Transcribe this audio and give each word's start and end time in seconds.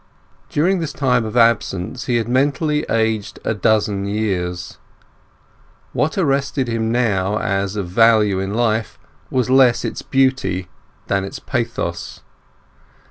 During 0.49 0.79
this 0.79 0.93
time 0.93 1.25
of 1.25 1.37
absence 1.37 2.05
he 2.07 2.15
had 2.15 2.27
mentally 2.27 2.81
aged 2.89 3.37
a 3.45 3.53
dozen 3.53 4.05
years. 4.05 4.79
What 5.93 6.17
arrested 6.17 6.67
him 6.67 6.91
now 6.91 7.37
as 7.37 7.75
of 7.75 7.87
value 7.87 8.39
in 8.39 8.51
life 8.51 8.97
was 9.29 9.51
less 9.51 9.85
its 9.85 10.01
beauty 10.01 10.69
than 11.05 11.23
its 11.23 11.37
pathos. 11.37 12.23